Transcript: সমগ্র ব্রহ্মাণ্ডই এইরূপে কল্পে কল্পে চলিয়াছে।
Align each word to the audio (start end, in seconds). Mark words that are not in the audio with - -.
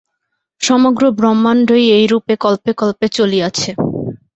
সমগ্র 0.61 1.03
ব্রহ্মাণ্ডই 1.17 1.85
এইরূপে 1.97 2.33
কল্পে 2.37 2.71
কল্পে 2.73 3.07
চলিয়াছে। 3.17 3.69